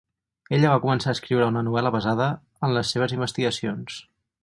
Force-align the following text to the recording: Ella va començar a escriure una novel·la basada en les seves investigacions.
Ella 0.57 0.71
va 0.71 0.79
començar 0.85 1.11
a 1.11 1.15
escriure 1.17 1.51
una 1.53 1.63
novel·la 1.69 1.93
basada 1.99 2.31
en 2.69 2.77
les 2.79 2.97
seves 2.97 3.15
investigacions. 3.19 4.05